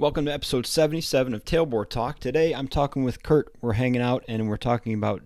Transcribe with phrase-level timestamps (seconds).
[0.00, 2.20] Welcome to episode 77 of Tailboard Talk.
[2.20, 3.52] Today I'm talking with Kurt.
[3.60, 5.20] We're hanging out and we're talking about,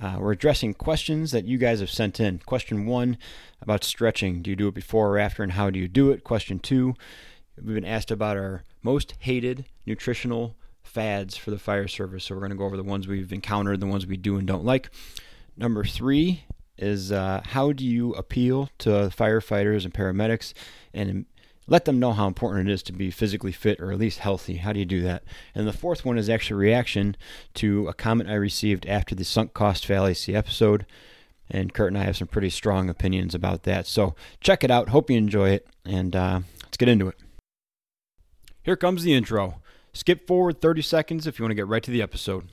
[0.00, 2.40] uh, we're addressing questions that you guys have sent in.
[2.40, 3.16] Question one
[3.62, 6.24] about stretching Do you do it before or after, and how do you do it?
[6.24, 6.96] Question two,
[7.56, 12.24] we've been asked about our most hated nutritional fads for the fire service.
[12.24, 14.48] So we're going to go over the ones we've encountered, the ones we do and
[14.48, 14.90] don't like.
[15.56, 16.42] Number three
[16.76, 20.54] is uh, how do you appeal to firefighters and paramedics
[20.92, 21.26] and
[21.68, 24.56] let them know how important it is to be physically fit or at least healthy.
[24.56, 25.22] How do you do that?
[25.54, 27.14] And the fourth one is actually reaction
[27.54, 30.86] to a comment I received after the sunk cost fallacy episode.
[31.50, 33.86] And Kurt and I have some pretty strong opinions about that.
[33.86, 34.88] So check it out.
[34.88, 35.66] Hope you enjoy it.
[35.84, 37.16] And uh, let's get into it.
[38.62, 39.60] Here comes the intro.
[39.92, 42.50] Skip forward 30 seconds if you want to get right to the episode.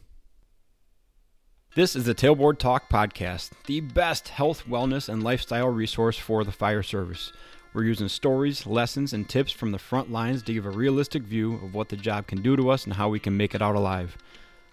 [1.75, 6.53] This is the Tailboard Talk Podcast, the best health, wellness, and lifestyle resource for the
[6.53, 7.34] fire service.
[7.75, 11.55] We're using stories, lessons, and tips from the front lines to give a realistic view
[11.55, 13.76] of what the job can do to us and how we can make it out
[13.76, 14.18] alive.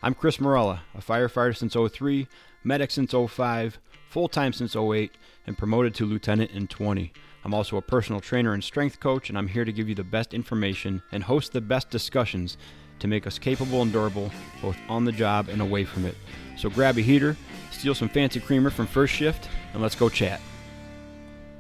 [0.05, 2.29] I'm Chris Morella, a firefighter since 03,
[2.63, 5.11] medic since 05, full time since 08,
[5.49, 7.13] and promoted to lieutenant in 20.
[7.45, 10.05] I'm also a personal trainer and strength coach, and I'm here to give you the
[10.05, 12.57] best information and host the best discussions
[13.01, 14.31] to make us capable and durable
[14.63, 16.15] both on the job and away from it.
[16.57, 17.37] So grab a heater,
[17.73, 20.41] steal some fancy creamer from first shift, and let's go chat.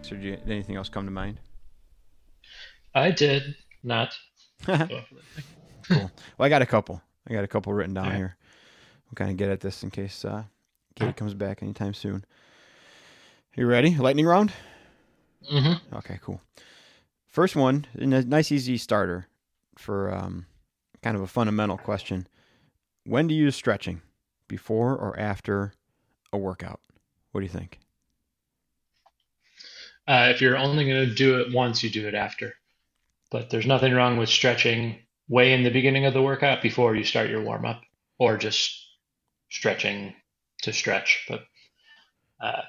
[0.02, 1.38] So, did, you, did anything else come to mind?
[2.94, 4.14] I did not.
[4.66, 4.88] cool.
[5.88, 7.00] Well, I got a couple.
[7.28, 8.16] I got a couple written down right.
[8.16, 8.36] here.
[9.06, 10.44] We'll kind of get at this in case uh,
[10.96, 12.24] Katie comes back anytime soon.
[13.54, 13.94] You ready?
[13.96, 14.52] Lightning round?
[15.50, 15.96] Mm-hmm.
[15.96, 16.40] Okay, cool.
[17.26, 19.26] First one, a nice, easy starter
[19.76, 20.46] for um,
[21.02, 22.26] kind of a fundamental question.
[23.04, 24.02] When do you use stretching?
[24.48, 25.72] Before or after
[26.32, 26.80] a workout?
[27.30, 27.78] What do you think?
[30.06, 32.54] Uh, if you're only going to do it once, you do it after.
[33.30, 37.04] But there's nothing wrong with stretching way in the beginning of the workout before you
[37.04, 37.82] start your warm up,
[38.18, 38.86] or just
[39.50, 40.14] stretching
[40.62, 41.24] to stretch.
[41.28, 41.44] But
[42.40, 42.62] uh,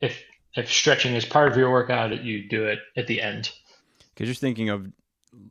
[0.00, 0.22] if
[0.56, 3.52] if stretching is part of your workout, you do it at the end.
[4.14, 4.90] Because you're thinking of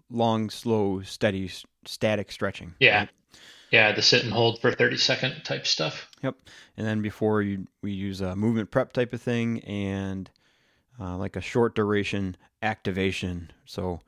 [0.09, 1.49] long, slow, steady,
[1.85, 2.73] static stretching.
[2.79, 2.99] Yeah.
[2.99, 3.09] Right?
[3.71, 6.09] Yeah, the sit and hold for 30 second type stuff.
[6.23, 6.35] Yep.
[6.75, 10.29] And then before you we use a movement prep type of thing and
[10.99, 13.51] uh, like a short duration activation.
[13.65, 14.01] So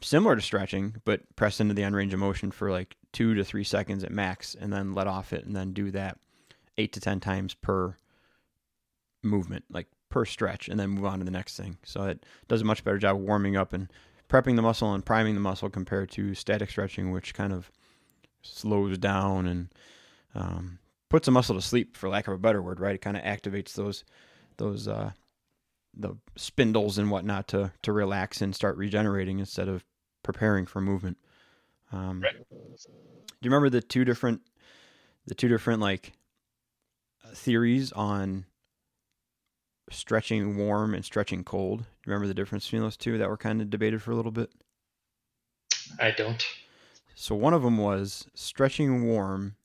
[0.00, 3.44] similar to stretching, but press into the end range of motion for like two to
[3.44, 6.18] three seconds at max, and then let off it, and then do that
[6.76, 7.96] eight to ten times per
[9.22, 11.78] movement, like per stretch, and then move on to the next thing.
[11.84, 13.90] So it does a much better job warming up and
[14.28, 17.70] prepping the muscle and priming the muscle compared to static stretching, which kind of
[18.42, 19.68] slows down and
[20.34, 20.78] um,
[21.08, 22.94] puts the muscle to sleep, for lack of a better word, right?
[22.94, 24.04] It kind of activates those
[24.58, 25.12] those uh,
[25.94, 29.84] the spindles and whatnot to to relax and start regenerating instead of
[30.22, 31.18] preparing for movement.
[31.92, 32.34] Um, right.
[32.50, 34.42] Do you remember the two different
[35.26, 36.12] the two different like
[37.34, 38.46] theories on
[39.90, 41.80] stretching warm and stretching cold?
[41.80, 44.16] Do you remember the difference between those two that were kind of debated for a
[44.16, 44.50] little bit?
[45.98, 46.44] I don't.
[47.14, 49.56] So one of them was stretching warm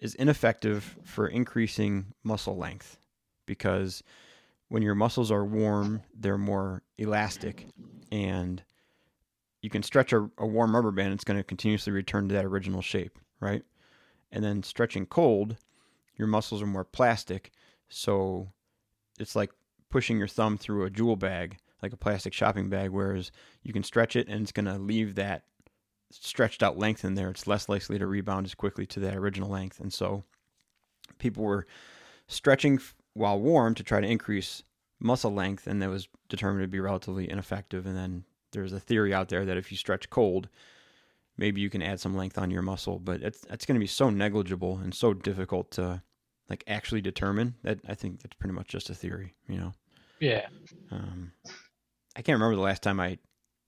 [0.00, 2.98] is ineffective for increasing muscle length
[3.46, 4.02] because
[4.70, 7.66] when your muscles are warm, they're more elastic
[8.10, 8.62] and
[9.60, 12.44] you can stretch a, a warm rubber band, it's going to continuously return to that
[12.44, 13.62] original shape, right?
[14.32, 15.56] And then stretching cold,
[16.16, 17.50] your muscles are more plastic,
[17.88, 18.52] so
[19.18, 19.50] it's like
[19.90, 23.32] pushing your thumb through a jewel bag, like a plastic shopping bag, whereas
[23.64, 25.42] you can stretch it and it's going to leave that
[26.10, 27.28] stretched out length in there.
[27.28, 29.80] It's less likely to rebound as quickly to that original length.
[29.80, 30.22] And so
[31.18, 31.66] people were
[32.28, 32.80] stretching
[33.20, 34.62] while warm to try to increase
[34.98, 37.84] muscle length, and that was determined to be relatively ineffective.
[37.84, 40.48] And then there's a theory out there that if you stretch cold,
[41.36, 43.86] maybe you can add some length on your muscle, but it's it's going to be
[43.86, 46.02] so negligible and so difficult to
[46.48, 49.74] like actually determine that I think that's pretty much just a theory, you know.
[50.18, 50.46] Yeah.
[50.90, 51.32] Um,
[52.16, 53.18] I can't remember the last time I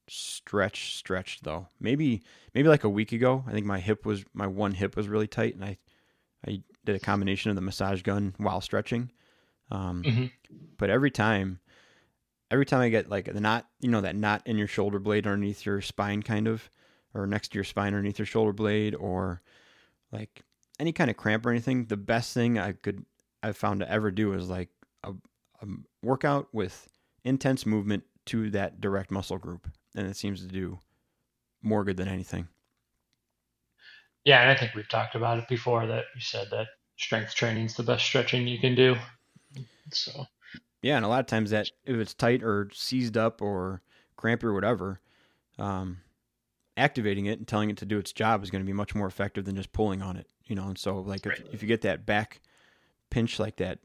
[0.08, 1.68] stretch stretched though.
[1.78, 2.22] Maybe
[2.54, 3.44] maybe like a week ago.
[3.46, 5.76] I think my hip was my one hip was really tight, and I
[6.46, 9.10] I did a combination of the massage gun while stretching.
[9.72, 10.26] Um, mm-hmm.
[10.76, 11.58] But every time,
[12.50, 15.26] every time I get like the knot, you know, that knot in your shoulder blade
[15.26, 16.70] underneath your spine, kind of,
[17.14, 19.40] or next to your spine underneath your shoulder blade, or
[20.12, 20.42] like
[20.78, 23.04] any kind of cramp or anything, the best thing I could,
[23.42, 24.68] I've found to ever do is like
[25.02, 25.12] a,
[25.62, 25.66] a
[26.02, 26.88] workout with
[27.24, 29.68] intense movement to that direct muscle group.
[29.96, 30.80] And it seems to do
[31.62, 32.48] more good than anything.
[34.24, 36.66] Yeah, and I think we've talked about it before that you said that
[36.96, 38.96] strength training is the best stretching you can do.
[39.94, 40.26] So
[40.82, 43.82] yeah, and a lot of times that if it's tight or seized up or
[44.16, 45.00] crampy or whatever,
[45.58, 45.98] um,
[46.76, 49.06] activating it and telling it to do its job is going to be much more
[49.06, 50.26] effective than just pulling on it.
[50.44, 52.40] You know, and so like if, if you get that back
[53.10, 53.78] pinch like that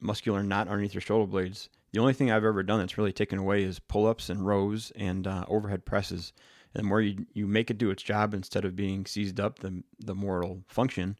[0.00, 3.38] muscular knot underneath your shoulder blades, the only thing I've ever done that's really taken
[3.38, 6.32] away is pull ups and rows and uh, overhead presses.
[6.74, 9.58] And the more you, you make it do its job instead of being seized up,
[9.58, 11.16] the the more it'll function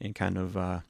[0.00, 0.80] and kind of uh,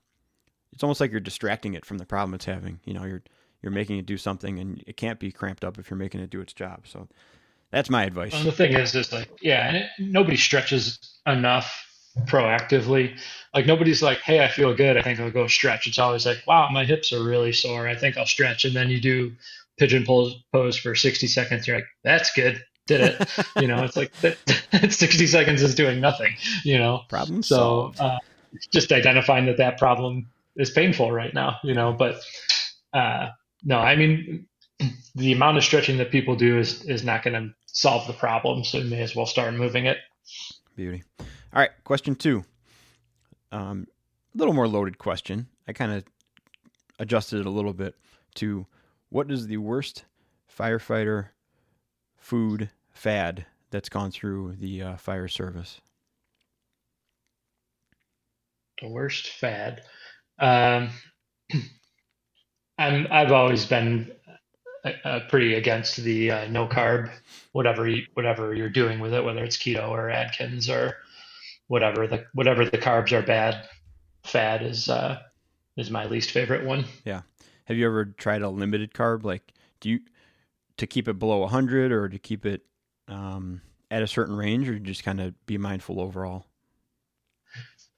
[0.72, 2.80] it's almost like you're distracting it from the problem it's having.
[2.84, 3.22] You know, you're
[3.62, 6.30] you're making it do something and it can't be cramped up if you're making it
[6.30, 6.80] do its job.
[6.84, 7.08] So
[7.70, 8.32] that's my advice.
[8.32, 11.86] Well, the thing is, is like, yeah, and it, nobody stretches enough
[12.24, 13.18] proactively.
[13.54, 14.96] Like nobody's like, hey, I feel good.
[14.96, 15.86] I think I'll go stretch.
[15.86, 17.88] It's always like, wow, my hips are really sore.
[17.88, 18.64] I think I'll stretch.
[18.64, 19.32] And then you do
[19.78, 21.66] pigeon pose, pose for 60 seconds.
[21.66, 22.62] You're like, that's good.
[22.86, 23.28] Did it.
[23.60, 24.36] you know, it's like that,
[24.92, 26.34] 60 seconds is doing nothing,
[26.64, 27.02] you know?
[27.08, 28.18] Problem So uh,
[28.72, 30.26] just identifying that that problem
[30.56, 32.16] is painful right now, you know, but
[32.92, 33.28] uh,
[33.64, 34.46] no, I mean,
[35.14, 38.64] the amount of stretching that people do is, is not going to solve the problem.
[38.64, 39.98] So you may as well start moving it.
[40.76, 41.02] Beauty.
[41.20, 42.44] All right, question two.
[43.50, 43.86] Um,
[44.34, 45.48] a little more loaded question.
[45.68, 46.04] I kind of
[46.98, 47.94] adjusted it a little bit
[48.36, 48.66] to
[49.10, 50.04] what is the worst
[50.58, 51.28] firefighter
[52.16, 55.80] food fad that's gone through the uh, fire service?
[58.80, 59.82] The worst fad.
[60.42, 60.90] Um,
[62.78, 64.10] I'm, I've always been
[64.84, 67.10] uh, uh, pretty against the uh, no carb,
[67.52, 70.96] whatever you, whatever you're doing with it, whether it's keto or Atkins or
[71.68, 73.68] whatever the whatever the carbs are bad.
[74.24, 75.20] Fad is uh,
[75.76, 76.84] is my least favorite one.
[77.04, 77.22] Yeah.
[77.66, 79.24] Have you ever tried a limited carb?
[79.24, 80.00] Like, do you
[80.76, 82.62] to keep it below 100 or to keep it
[83.06, 83.60] um,
[83.90, 86.46] at a certain range, or just kind of be mindful overall?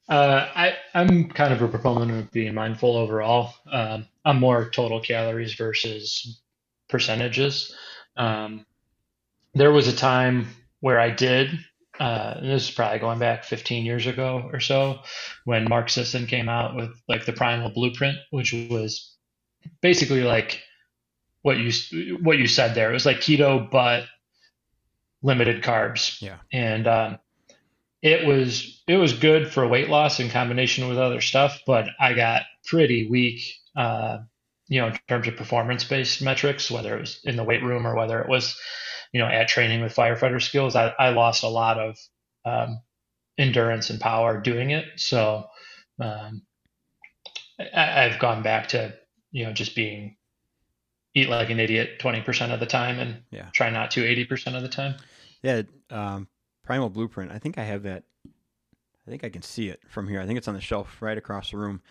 [0.08, 3.54] Uh, I, I'm kind of a proponent of being mindful overall.
[3.70, 6.40] Um, I'm more total calories versus
[6.88, 7.74] percentages.
[8.16, 8.66] Um,
[9.54, 10.48] there was a time
[10.80, 11.50] where I did,
[11.98, 14.98] uh, this is probably going back 15 years ago or so,
[15.44, 19.16] when Mark Sisson came out with like the Primal Blueprint, which was
[19.80, 20.60] basically like
[21.42, 22.90] what you what you said there.
[22.90, 24.04] It was like keto, but
[25.22, 26.20] limited carbs.
[26.20, 26.38] Yeah.
[26.52, 27.18] And um,
[28.04, 32.12] it was it was good for weight loss in combination with other stuff, but I
[32.12, 33.40] got pretty weak,
[33.74, 34.18] uh,
[34.68, 37.86] you know, in terms of performance based metrics, whether it was in the weight room
[37.86, 38.60] or whether it was,
[39.12, 40.76] you know, at training with firefighter skills.
[40.76, 41.96] I, I lost a lot of
[42.44, 42.82] um,
[43.38, 44.84] endurance and power doing it.
[44.96, 45.46] So
[45.98, 46.42] um,
[47.58, 48.94] I, I've gone back to
[49.32, 50.18] you know just being
[51.14, 53.48] eat like an idiot 20% of the time and Yeah.
[53.54, 54.96] try not to 80% of the time.
[55.42, 56.28] Yeah, um,
[56.64, 57.30] Primal Blueprint.
[57.30, 58.04] I think I have that.
[59.06, 60.20] I think I can see it from here.
[60.20, 61.82] I think it's on the shelf right across the room.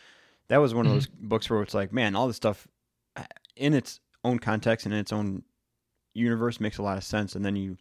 [0.48, 2.68] That was one of those books where it's like, man, all this stuff
[3.16, 3.24] uh,
[3.56, 5.44] in its own context and in its own
[6.14, 7.36] universe makes a lot of sense.
[7.36, 7.78] And then you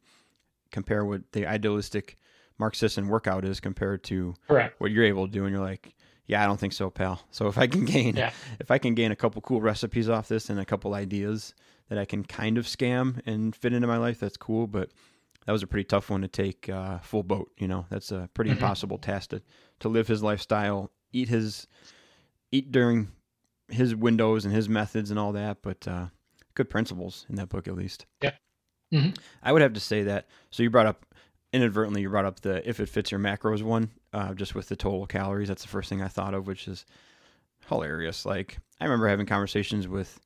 [0.70, 2.18] compare what the idealistic
[2.58, 4.78] Mark Sisson workout is compared to Correct.
[4.80, 5.94] what you're able to do, and you're like,
[6.26, 7.20] yeah, I don't think so, pal.
[7.30, 8.32] So if I can gain, Yeah.
[8.60, 11.54] if I can gain a couple cool recipes off this and a couple ideas
[11.88, 14.66] that I can kind of scam and fit into my life, that's cool.
[14.66, 14.90] But
[15.46, 17.50] that was a pretty tough one to take uh, full boat.
[17.58, 18.54] You know, that's a pretty Mhm.
[18.54, 19.42] impossible task to
[19.80, 21.66] to live his lifestyle, eat his
[22.50, 23.10] eat during
[23.68, 25.62] his windows and his methods and all that.
[25.62, 26.08] But uh,
[26.54, 28.06] good principles in that book, at least.
[28.22, 28.32] Yeah.
[28.92, 29.18] Mhm.
[29.42, 30.28] I would have to say that.
[30.50, 31.06] So you brought up
[31.52, 34.76] inadvertently, you brought up the if it fits your macros one, uh, just with the
[34.76, 35.48] total calories.
[35.48, 36.84] That's the first thing I thought of, which is
[37.68, 38.24] hilarious.
[38.26, 40.20] Like I remember having conversations with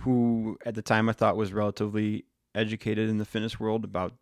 [0.00, 2.24] who at the time I thought was relatively
[2.54, 4.14] educated in the fitness world about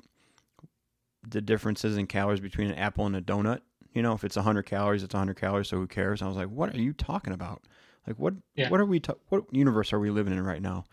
[1.28, 3.61] the differences in calories between an apple and a donut.
[3.92, 6.23] You know, if it's 100 calories, it's 100 calories, so who cares?
[6.23, 7.62] I was like, what are you talking about?
[8.06, 8.68] Like, what Yeah.
[8.68, 10.85] what are we, ta- what universe are we living in right now?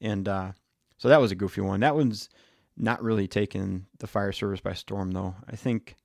[0.00, 0.52] And uh,
[0.96, 1.80] so that was a goofy one.
[1.80, 2.28] That one's
[2.76, 5.34] not really taken the fire service by storm, though.
[5.48, 5.96] I think,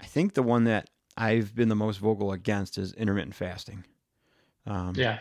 [0.00, 3.84] I think the one that I've been the most vocal against is intermittent fasting.
[4.66, 5.18] Um, Yeah.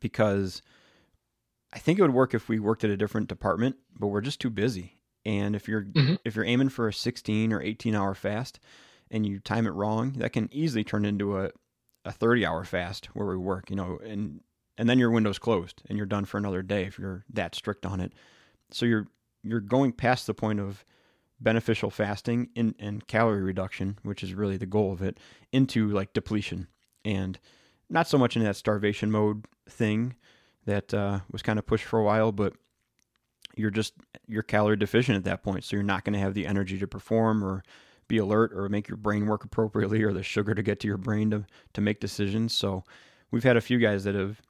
[0.00, 0.62] because
[1.72, 4.40] I think it would work if we worked at a different department, but we're just
[4.40, 5.00] too busy.
[5.24, 6.18] And if you're Mhm.
[6.24, 8.58] if you're aiming for a 16 or 18 hour fast
[9.10, 11.50] and you time it wrong, that can easily turn into a,
[12.04, 14.40] a 30 hour fast where we work, you know, and
[14.78, 17.84] and then your window's closed and you're done for another day if you're that strict
[17.84, 18.12] on it.
[18.70, 19.08] So you're
[19.42, 20.84] you're going past the point of
[21.40, 25.18] beneficial fasting in, and calorie reduction, which is really the goal of it,
[25.52, 26.66] into like depletion
[27.04, 27.38] and
[27.90, 30.16] not so much in that starvation mode thing
[30.68, 32.52] that uh, was kind of pushed for a while, but
[33.56, 33.94] you're just
[34.26, 36.86] you're calorie deficient at that point, so you're not going to have the energy to
[36.86, 37.62] perform or
[38.06, 40.98] be alert or make your brain work appropriately or the sugar to get to your
[40.98, 42.54] brain to to make decisions.
[42.54, 42.84] So
[43.30, 44.42] we've had a few guys that have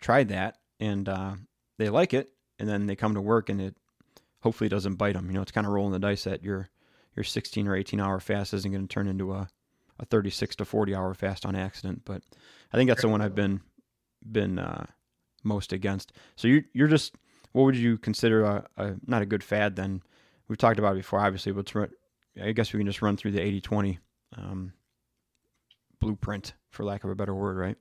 [0.00, 1.34] tried that and uh,
[1.76, 3.76] they like it, and then they come to work and it
[4.40, 5.26] hopefully doesn't bite them.
[5.26, 6.68] You know, it's kind of rolling the dice that you're
[7.16, 9.48] your 16 or 18 hour fast isn't going to turn into a,
[9.98, 12.02] a 36 to 40 hour fast on accident.
[12.04, 12.22] But
[12.72, 13.60] I think that's the one I've been
[14.30, 14.86] been uh,
[15.44, 16.12] most against.
[16.36, 17.14] So you're you're just
[17.52, 20.02] what would you consider a, a, not a good fad then?
[20.48, 21.72] We've talked about it before, obviously, but
[22.42, 23.98] I guess we can just run through the 80 20
[24.36, 24.72] um,
[26.00, 27.76] blueprint, for lack of a better word, right?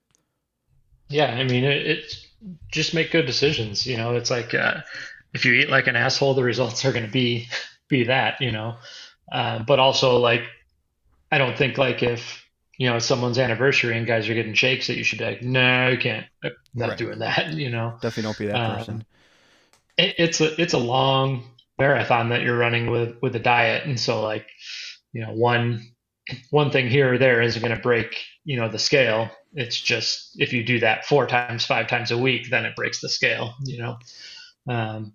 [1.09, 2.27] Yeah, I mean, it, it's
[2.71, 3.85] just make good decisions.
[3.85, 4.81] You know, it's like uh,
[5.33, 7.47] if you eat like an asshole, the results are going to be
[7.89, 8.39] be that.
[8.39, 8.75] You know,
[9.31, 10.43] uh, but also like
[11.31, 12.42] I don't think like if
[12.83, 15.87] you know someone's anniversary and guys are getting shakes that you should be like, no,
[15.87, 16.25] you can't,
[16.75, 16.97] not right.
[16.97, 17.53] doing that.
[17.53, 19.05] You know, definitely don't be that um, person.
[19.97, 21.45] It, it's a it's a long
[21.79, 24.47] marathon that you're running with with a diet, and so like
[25.13, 25.93] you know one
[26.49, 30.31] one thing here or there isn't going to break you know the scale it's just
[30.41, 33.53] if you do that four times five times a week then it breaks the scale
[33.65, 33.97] you know
[34.69, 35.13] um,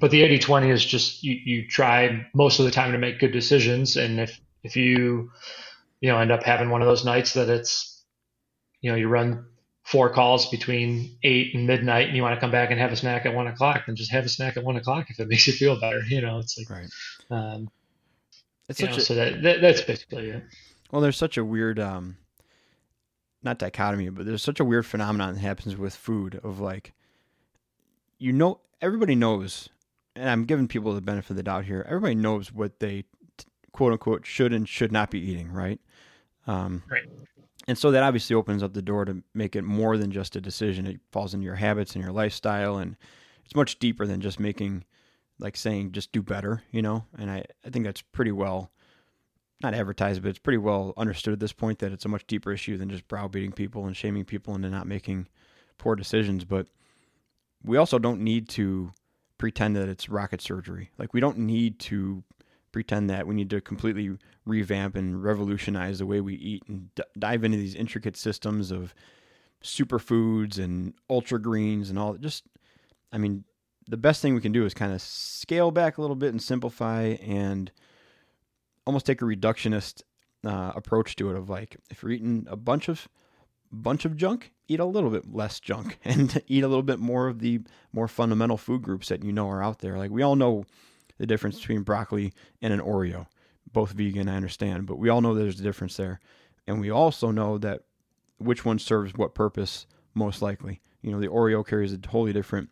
[0.00, 3.20] but the 80 20 is just you, you try most of the time to make
[3.20, 5.30] good decisions and if if you
[6.00, 8.04] you know end up having one of those nights that it's
[8.80, 9.46] you know you run
[9.82, 12.96] four calls between eight and midnight and you want to come back and have a
[12.96, 15.46] snack at one o'clock then just have a snack at one o'clock if it makes
[15.46, 16.88] you feel better you know it's like right
[17.30, 17.68] um,
[18.68, 20.44] it's such know, a, so that, that, that's basically it.
[20.90, 22.16] Well, there's such a weird, um,
[23.42, 26.92] not dichotomy, but there's such a weird phenomenon that happens with food of like,
[28.18, 29.68] you know, everybody knows,
[30.14, 31.84] and I'm giving people the benefit of the doubt here.
[31.86, 33.04] Everybody knows what they
[33.78, 35.80] quote unquote should and should not be eating, right?
[36.48, 37.04] Um, right.
[37.68, 40.40] And so that obviously opens up the door to make it more than just a
[40.40, 40.84] decision.
[40.84, 42.96] It falls into your habits and your lifestyle, and
[43.44, 44.84] it's much deeper than just making
[45.38, 47.04] like saying just do better, you know.
[47.16, 48.72] And I, I think that's pretty well
[49.62, 52.50] not advertised, but it's pretty well understood at this point that it's a much deeper
[52.50, 55.28] issue than just browbeating people and shaming people into not making
[55.78, 56.44] poor decisions.
[56.44, 56.66] But
[57.62, 58.90] we also don't need to
[59.36, 60.90] pretend that it's rocket surgery.
[60.98, 62.24] Like we don't need to
[62.72, 67.02] pretend that we need to completely revamp and revolutionize the way we eat and d-
[67.18, 68.94] dive into these intricate systems of
[69.62, 72.14] superfoods and ultra greens and all.
[72.14, 72.44] Just,
[73.12, 73.44] I mean,
[73.88, 76.42] the best thing we can do is kind of scale back a little bit and
[76.42, 77.72] simplify and
[78.86, 80.02] almost take a reductionist
[80.44, 83.08] uh, approach to it of like if you're eating a bunch of
[83.70, 87.28] bunch of junk eat a little bit less junk and eat a little bit more
[87.28, 87.60] of the
[87.92, 90.64] more fundamental food groups that you know are out there like we all know
[91.18, 92.32] the difference between broccoli
[92.62, 93.26] and an oreo.
[93.70, 96.20] Both vegan i understand but we all know there's a difference there.
[96.66, 97.82] And we also know that
[98.38, 100.80] which one serves what purpose most likely.
[101.02, 102.70] You know the oreo carries a totally different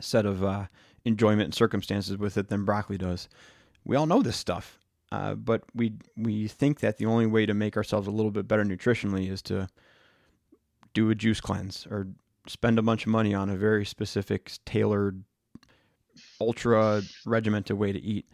[0.00, 0.66] set of uh,
[1.04, 3.28] enjoyment and circumstances with it than broccoli does.
[3.84, 4.78] We all know this stuff,
[5.12, 8.48] uh, but we we think that the only way to make ourselves a little bit
[8.48, 9.68] better nutritionally is to
[10.94, 12.08] do a juice cleanse or
[12.46, 15.24] spend a bunch of money on a very specific, tailored,
[16.40, 18.26] ultra regimented way to eat.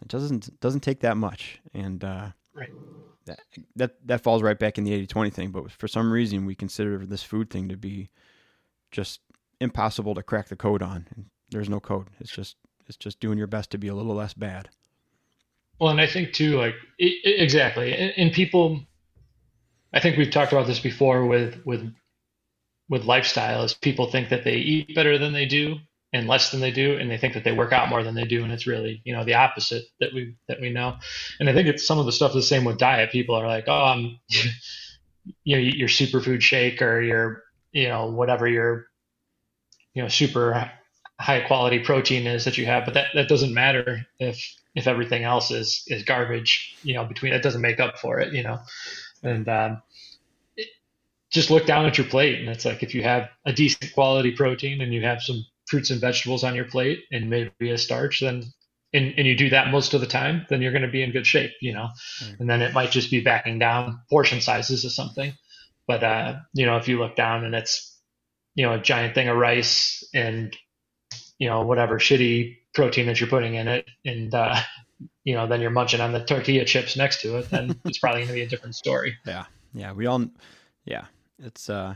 [0.00, 2.70] It doesn't doesn't take that much, and uh, right.
[3.26, 3.38] that,
[3.76, 5.50] that that falls right back in the 80-20 thing.
[5.50, 8.10] But for some reason, we consider this food thing to be
[8.90, 9.20] just
[9.60, 11.06] impossible to crack the code on.
[11.50, 12.08] There's no code.
[12.18, 14.68] It's just it's just doing your best to be a little less bad.
[15.78, 18.80] Well, and I think too, like it, it, exactly, and, and people,
[19.94, 21.92] I think we've talked about this before with with
[22.88, 23.62] with lifestyle.
[23.62, 25.76] Is people think that they eat better than they do
[26.12, 28.24] and less than they do, and they think that they work out more than they
[28.24, 30.96] do, and it's really you know the opposite that we that we know.
[31.40, 33.10] And I think it's some of the stuff the same with diet.
[33.10, 34.18] People are like, oh, I'm,
[35.44, 37.42] you know, your superfood shake or your
[37.72, 38.86] you know whatever your
[39.94, 40.70] you know super
[41.18, 45.24] high quality protein is that you have but that, that doesn't matter if if everything
[45.24, 48.58] else is is garbage you know between it doesn't make up for it you know
[49.22, 49.82] and um,
[51.30, 54.32] just look down at your plate and it's like if you have a decent quality
[54.32, 58.20] protein and you have some fruits and vegetables on your plate and maybe a starch
[58.20, 58.44] then
[58.92, 61.10] and, and you do that most of the time then you're going to be in
[61.10, 61.88] good shape you know?
[62.22, 62.40] Mm.
[62.40, 65.32] and then it might just be backing down portion sizes or something.
[65.88, 67.98] But uh, you know if you look down and it's
[68.54, 70.54] you know a giant thing of rice and
[71.38, 74.60] you know whatever shitty protein that you're putting in it and uh,
[75.24, 78.20] you know then you're munching on the tortilla chips next to it then it's probably
[78.20, 79.16] going to be a different story.
[79.26, 79.46] Yeah.
[79.72, 80.26] Yeah we all
[80.84, 81.06] yeah
[81.38, 81.94] it's uh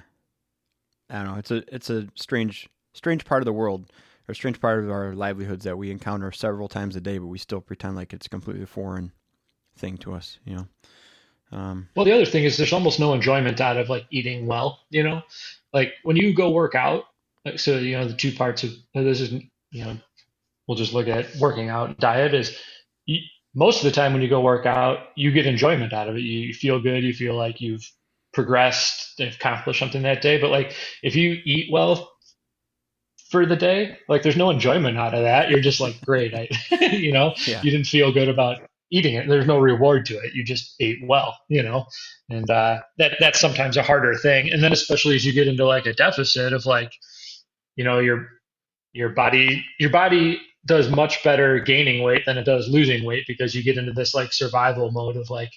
[1.10, 3.90] i don't know it's a it's a strange strange part of the world
[4.28, 7.38] or strange part of our livelihoods that we encounter several times a day but we
[7.38, 9.12] still pretend like it's completely foreign
[9.76, 10.66] thing to us you know?
[11.52, 14.80] Um, well the other thing is there's almost no enjoyment out of like eating well
[14.90, 15.22] you know?
[15.72, 17.04] Like when you go work out,
[17.44, 19.32] like, so you know the two parts of this is
[19.70, 19.96] you know
[20.66, 22.58] we'll just look at working out diet is
[23.04, 23.20] you,
[23.54, 26.20] most of the time when you go work out you get enjoyment out of it.
[26.20, 27.88] You feel good you feel like you've
[28.32, 30.40] progressed accomplished something that day.
[30.40, 32.10] But like if you eat well
[33.30, 36.48] for the day like there's no enjoyment out of that you're just like great i
[36.86, 37.60] you know yeah.
[37.62, 38.58] you didn't feel good about
[38.90, 39.28] eating it.
[39.28, 40.34] There's no reward to it.
[40.34, 41.86] You just ate well, you know,
[42.30, 44.50] and uh, that that's sometimes a harder thing.
[44.50, 46.92] And then especially as you get into like a deficit of like,
[47.76, 48.28] you know, your
[48.92, 53.54] your body your body does much better gaining weight than it does losing weight because
[53.54, 55.52] you get into this like survival mode of like,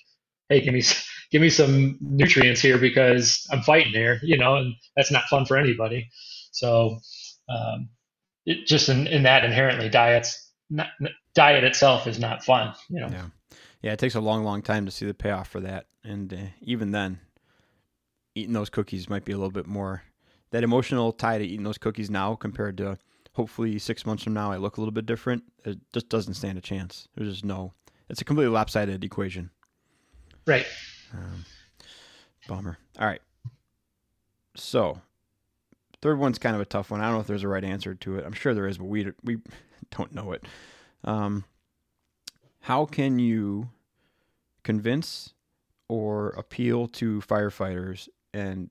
[0.49, 0.83] hey, give me
[1.31, 5.45] give me some nutrients here because I'm fighting here, you know, and that's not fun
[5.45, 6.09] for anybody.
[6.51, 6.99] So,
[7.49, 7.89] um,
[8.45, 10.87] it just in, in that inherently diets not,
[11.33, 13.07] diet itself is not fun, you know.
[13.09, 13.25] Yeah,
[13.81, 16.37] yeah, it takes a long, long time to see the payoff for that, and uh,
[16.61, 17.19] even then,
[18.35, 20.03] eating those cookies might be a little bit more
[20.51, 22.97] that emotional tie to eating those cookies now compared to
[23.33, 25.43] hopefully six months from now I look a little bit different.
[25.65, 27.07] It just doesn't stand a chance.
[27.15, 27.73] There's just no.
[28.09, 29.51] It's a completely lopsided equation.
[30.47, 30.65] Right.
[31.13, 31.45] Um,
[32.47, 32.77] bummer.
[32.99, 33.21] All right.
[34.55, 34.99] So,
[36.01, 37.01] third one's kind of a tough one.
[37.01, 38.25] I don't know if there's a right answer to it.
[38.25, 39.37] I'm sure there is, but we we
[39.91, 40.45] don't know it.
[41.03, 41.45] Um,
[42.61, 43.69] how can you
[44.63, 45.33] convince
[45.87, 48.69] or appeal to firefighters and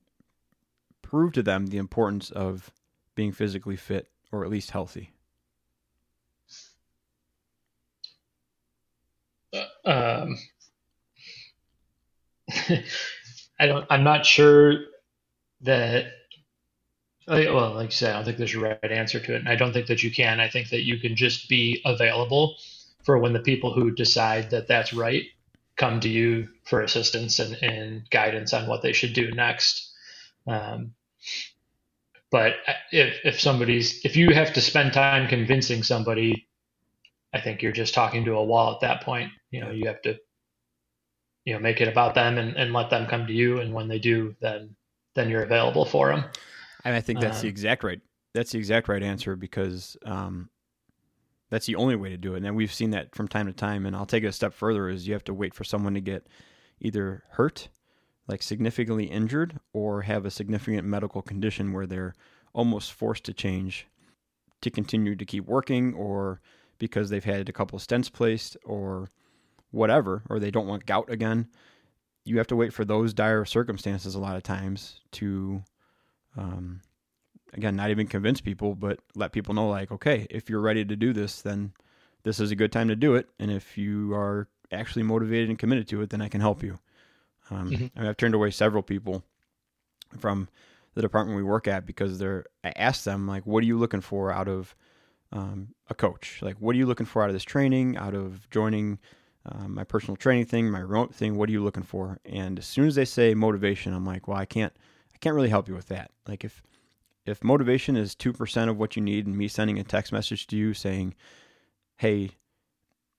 [1.01, 2.71] prove to them the importance of
[3.15, 5.11] being physically fit or at least healthy?
[9.83, 10.37] Um,
[13.59, 13.85] I don't.
[13.89, 14.75] I'm not sure
[15.61, 16.11] that.
[17.29, 19.55] Well, like you said, I don't think there's a right answer to it, and I
[19.55, 20.39] don't think that you can.
[20.39, 22.55] I think that you can just be available
[23.03, 25.23] for when the people who decide that that's right
[25.75, 29.91] come to you for assistance and, and guidance on what they should do next.
[30.47, 30.95] Um,
[32.31, 32.55] but
[32.91, 36.47] if if somebody's if you have to spend time convincing somebody,
[37.31, 39.31] I think you're just talking to a wall at that point.
[39.51, 40.17] You know, you have to
[41.45, 43.87] you know make it about them and, and let them come to you and when
[43.87, 44.75] they do then
[45.15, 46.25] then you're available for them
[46.85, 48.01] and i think that's um, the exact right
[48.33, 50.49] that's the exact right answer because um,
[51.49, 52.43] that's the only way to do it.
[52.43, 53.85] And we've seen that from time to time.
[53.85, 56.01] And i'll take it a step further is you have to wait for someone to
[56.01, 56.27] get
[56.79, 57.69] either hurt
[58.27, 62.13] like significantly injured or have a significant medical condition where they're
[62.53, 63.87] almost forced to change
[64.61, 66.39] to continue to keep working or
[66.77, 69.09] because they've had a couple of stents placed or
[69.71, 71.47] whatever, or they don't want gout again,
[72.23, 75.63] you have to wait for those dire circumstances a lot of times to,
[76.39, 76.81] um,
[77.53, 80.95] again, not even convince people, but let people know, like, okay, if you're ready to
[80.95, 81.73] do this, then
[82.23, 83.29] this is a good time to do it.
[83.39, 86.79] And if you are actually motivated and committed to it, then I can help you.
[87.51, 87.85] Um, mm-hmm.
[87.95, 89.23] I mean, I've turned away several people
[90.17, 90.47] from
[90.95, 94.01] the department we work at because they're, I asked them, like, what are you looking
[94.01, 94.75] for out of
[95.31, 96.39] um, a coach?
[96.41, 98.99] Like, what are you looking for out of this training, out of joining
[99.45, 101.37] um, my personal training thing, my remote thing.
[101.37, 102.19] What are you looking for?
[102.25, 104.73] And as soon as they say motivation, I'm like, well, I can't,
[105.21, 106.11] can't really help you with that.
[106.27, 106.61] Like if,
[107.25, 110.47] if motivation is two percent of what you need, and me sending a text message
[110.47, 111.15] to you saying,
[111.97, 112.31] "Hey,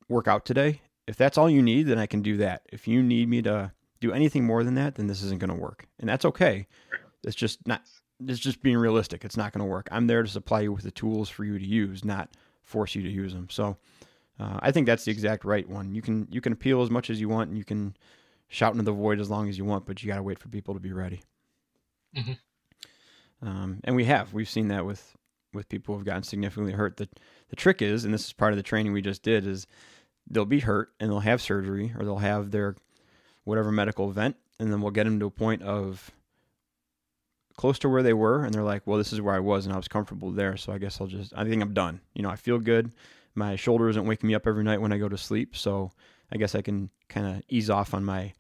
[0.09, 2.63] work out today," if that's all you need, then I can do that.
[2.73, 5.61] If you need me to do anything more than that, then this isn't going to
[5.61, 6.67] work, and that's okay.
[7.23, 7.83] It's just not.
[8.27, 9.25] It's just being realistic.
[9.25, 9.89] It's not going to work.
[9.91, 12.29] I'm there to supply you with the tools for you to use, not
[12.63, 13.49] force you to use them.
[13.51, 13.79] So
[14.39, 15.95] uh, I think that's the exact right one.
[15.95, 17.97] You can you can appeal as much as you want, and you can
[18.49, 20.49] shout into the void as long as you want, but you got to wait for
[20.49, 21.23] people to be ready.
[22.17, 23.47] Mm-hmm.
[23.47, 25.17] Um, and we have we've seen that with
[25.53, 26.97] with people who've gotten significantly hurt.
[26.97, 27.09] The
[27.49, 29.67] the trick is, and this is part of the training we just did, is
[30.29, 32.77] they'll be hurt and they'll have surgery or they'll have their
[33.45, 36.11] whatever medical event, and then we'll get them to a point of
[37.57, 39.73] close to where they were, and they're like, well, this is where I was, and
[39.73, 42.01] I was comfortable there, so I guess I'll just I think I'm done.
[42.15, 42.93] You know, I feel good
[43.35, 45.91] my shoulder isn't waking me up every night when I go to sleep, so
[46.33, 48.33] I guess I can kind of ease off on my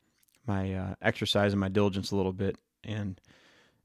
[0.46, 2.56] my uh, exercise and my diligence a little bit.
[2.82, 3.20] And,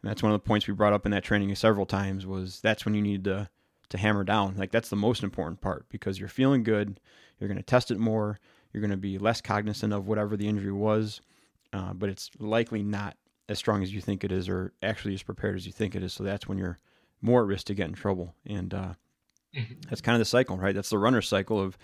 [0.06, 2.62] and that's one of the points we brought up in that training several times was
[2.62, 3.50] that's when you need to
[3.90, 4.56] to hammer down.
[4.58, 7.00] Like that's the most important part because you're feeling good,
[7.40, 8.40] you're going to test it more,
[8.72, 11.22] you're going to be less cognizant of whatever the injury was,
[11.74, 13.18] uh, but it's likely not
[13.50, 16.02] as strong as you think it is, or actually as prepared as you think it
[16.02, 16.14] is.
[16.14, 16.80] So that's when you're
[17.22, 18.34] more at risk to get in trouble.
[18.46, 18.94] And uh,
[19.56, 19.74] Mm-hmm.
[19.90, 20.76] That's kind of the cycle, right?
[20.76, 21.78] That's the runner cycle of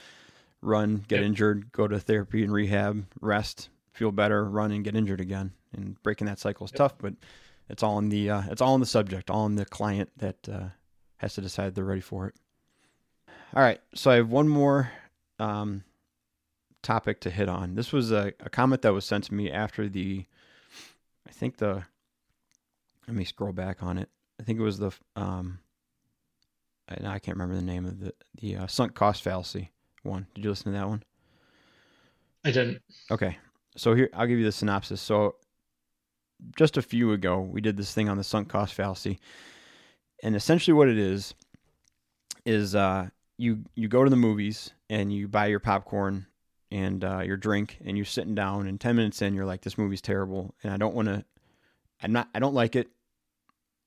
[0.61, 1.25] run, get yep.
[1.25, 5.53] injured, go to therapy and rehab, rest, feel better, run and get injured again.
[5.73, 6.77] And breaking that cycle is yep.
[6.77, 7.13] tough, but
[7.69, 10.49] it's all in the uh, it's all in the subject, all in the client that
[10.49, 10.69] uh,
[11.17, 12.35] has to decide they're ready for it.
[13.55, 14.91] All right, so I have one more
[15.39, 15.83] um,
[16.81, 17.75] topic to hit on.
[17.75, 20.25] This was a, a comment that was sent to me after the,
[21.27, 21.83] I think the,
[23.07, 24.09] let me scroll back on it.
[24.39, 25.59] I think it was the um,
[26.89, 29.71] I can't remember the name of the the uh, sunk cost fallacy
[30.03, 30.27] one.
[30.33, 31.03] Did you listen to that one?
[32.43, 32.81] I didn't.
[33.11, 33.37] Okay,
[33.75, 35.01] so here I'll give you the synopsis.
[35.01, 35.35] So
[36.55, 39.19] just a few ago, we did this thing on the sunk cost fallacy,
[40.23, 41.33] and essentially what it is
[42.45, 46.27] is uh, you you go to the movies and you buy your popcorn
[46.71, 49.77] and uh, your drink, and you're sitting down, and ten minutes in, you're like, "This
[49.77, 51.25] movie's terrible," and I don't want to.
[52.01, 52.29] I'm not.
[52.33, 52.89] I don't like it.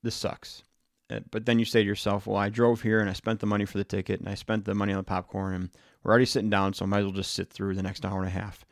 [0.02, 0.62] This sucks.
[1.10, 3.46] Uh, but then you say to yourself, "Well, I drove here and I spent the
[3.46, 5.70] money for the ticket, and I spent the money on the popcorn, and
[6.02, 8.18] we're already sitting down, so I might as well just sit through the next hour
[8.18, 8.64] and a half."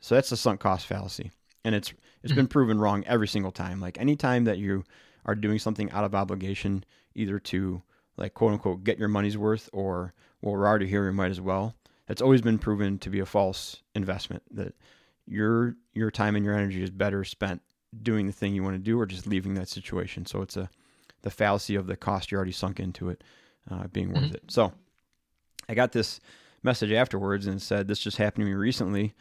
[0.00, 1.30] So that's the sunk cost fallacy,
[1.66, 3.80] and it's it's been proven wrong every single time.
[3.80, 4.84] Like any time that you
[5.26, 7.82] are doing something out of obligation, either to
[8.16, 11.40] like quote unquote get your money's worth or well we're already here we might as
[11.40, 11.74] well
[12.06, 14.74] that's always been proven to be a false investment that
[15.26, 17.60] your your time and your energy is better spent
[18.02, 20.68] doing the thing you want to do or just leaving that situation so it's a
[21.22, 23.24] the fallacy of the cost you already sunk into it
[23.70, 24.34] uh, being worth mm-hmm.
[24.34, 24.72] it so
[25.68, 26.20] i got this
[26.62, 29.14] message afterwards and said this just happened to me recently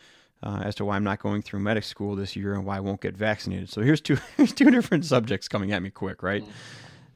[0.46, 2.80] uh, as to why i'm not going through medic school this year and why i
[2.80, 6.44] won't get vaccinated so here's two here's two different subjects coming at me quick right
[6.44, 6.52] mm-hmm.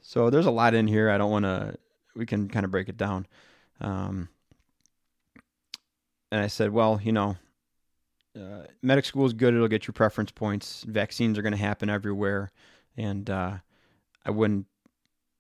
[0.02, 1.76] so there's a lot in here i don't want to
[2.16, 3.26] we can kind of break it down
[3.82, 4.30] um,
[6.32, 7.38] and I said, well, you know,
[8.36, 9.54] uh, medic school is good.
[9.54, 10.86] It'll get you preference points.
[10.88, 12.52] Vaccines are going to happen everywhere,
[12.96, 13.58] and uh,
[14.26, 14.68] I wouldn't.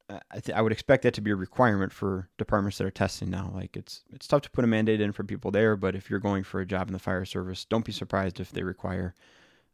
[0.09, 3.29] I, th- I would expect that to be a requirement for departments that are testing
[3.29, 3.51] now.
[3.53, 6.19] Like it's it's tough to put a mandate in for people there, but if you're
[6.19, 9.13] going for a job in the fire service, don't be surprised if they require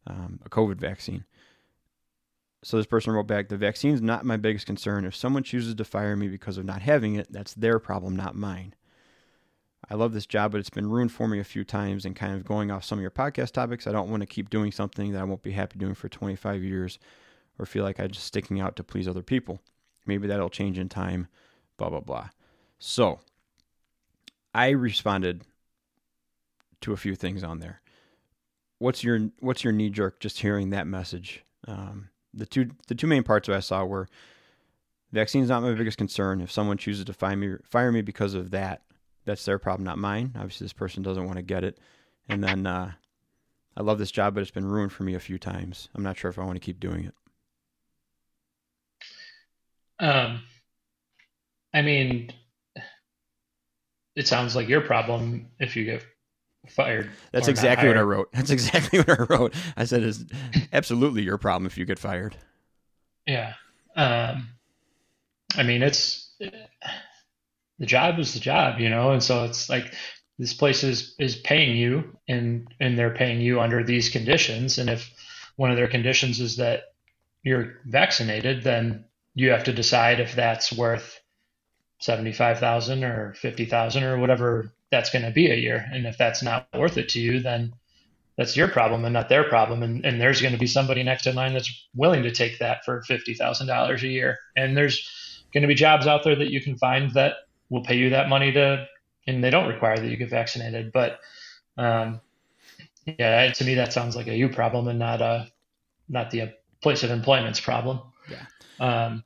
[0.07, 1.23] um, a COVID vaccine.
[2.63, 5.05] So this person wrote back, the vaccine is not my biggest concern.
[5.05, 8.35] If someone chooses to fire me because of not having it, that's their problem, not
[8.35, 8.73] mine.
[9.87, 12.05] I love this job, but it's been ruined for me a few times.
[12.05, 14.49] And kind of going off some of your podcast topics, I don't want to keep
[14.49, 16.97] doing something that I won't be happy doing for 25 years
[17.59, 19.61] or feel like I'm just sticking out to please other people.
[20.05, 21.27] Maybe that'll change in time,
[21.77, 22.29] blah, blah, blah.
[22.79, 23.19] So
[24.53, 25.43] I responded
[26.81, 27.81] to a few things on there.
[28.77, 31.43] What's your what's your knee jerk just hearing that message?
[31.67, 34.07] Um, the two the two main parts that I saw were
[35.11, 36.41] vaccine's not my biggest concern.
[36.41, 38.83] If someone chooses to fire me fire me because of that,
[39.23, 40.33] that's their problem, not mine.
[40.35, 41.79] Obviously, this person doesn't want to get it.
[42.27, 42.91] And then uh,
[43.77, 45.89] I love this job, but it's been ruined for me a few times.
[45.95, 47.13] I'm not sure if I want to keep doing it.
[49.99, 50.43] Um,
[51.73, 52.31] I mean,
[54.15, 56.05] it sounds like your problem if you get
[56.69, 57.11] fired.
[57.31, 58.31] That's exactly what I wrote.
[58.33, 59.53] That's exactly what I wrote.
[59.75, 60.23] I said it's
[60.73, 62.35] absolutely your problem if you get fired.
[63.25, 63.53] Yeah.
[63.95, 64.49] Um,
[65.55, 66.33] I mean, it's
[67.79, 69.93] the job is the job, you know, and so it's like
[70.37, 74.89] this place is is paying you, and and they're paying you under these conditions, and
[74.89, 75.11] if
[75.55, 76.83] one of their conditions is that
[77.43, 79.05] you're vaccinated, then
[79.35, 81.19] you have to decide if that's worth
[81.99, 85.85] seventy five thousand or fifty thousand or whatever that's going to be a year.
[85.91, 87.73] And if that's not worth it to you, then
[88.37, 89.83] that's your problem and not their problem.
[89.83, 92.83] And, and there's going to be somebody next in line that's willing to take that
[92.85, 94.37] for $50,000 a year.
[94.55, 97.33] And there's going to be jobs out there that you can find that
[97.69, 98.87] will pay you that money to,
[99.27, 100.91] and they don't require that you get vaccinated.
[100.91, 101.19] But,
[101.77, 102.21] um,
[103.05, 105.47] yeah, to me, that sounds like a you problem and not a,
[106.09, 107.99] not the place of employment's problem.
[108.79, 109.23] Um,